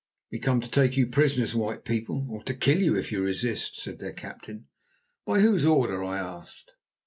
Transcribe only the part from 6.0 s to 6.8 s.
I asked.